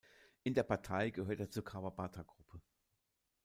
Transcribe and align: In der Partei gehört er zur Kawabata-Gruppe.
In 0.41 0.55
der 0.55 0.63
Partei 0.63 1.11
gehört 1.11 1.41
er 1.41 1.51
zur 1.51 1.63
Kawabata-Gruppe. 1.63 2.59